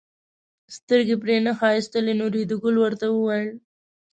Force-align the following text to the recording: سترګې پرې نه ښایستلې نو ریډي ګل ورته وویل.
سترګې 0.75 1.15
پرې 1.23 1.35
نه 1.45 1.51
ښایستلې 1.59 2.13
نو 2.19 2.25
ریډي 2.35 2.57
ګل 2.63 2.75
ورته 2.79 3.05
وویل. 3.11 3.49